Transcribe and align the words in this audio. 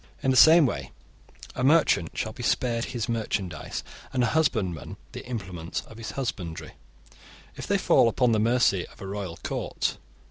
In 0.23 0.31
the 0.31 0.35
same 0.35 0.65
way, 0.65 0.89
a 1.53 1.63
merchant 1.63 2.17
shall 2.17 2.31
be 2.33 2.41
spared 2.41 2.85
his 2.85 3.07
merchandise, 3.07 3.83
and 4.11 4.23
a 4.23 4.33
husbandman 4.33 4.97
the 5.11 5.23
implements 5.27 5.81
of 5.81 5.99
his 5.99 6.09
husbandry, 6.13 6.71
if 7.55 7.67
they 7.67 7.77
fall 7.77 8.09
upon 8.09 8.31
the 8.31 8.39
mercy 8.39 8.87
of 8.87 8.99
a 8.99 9.05
royal 9.05 9.37
court. 9.43 9.97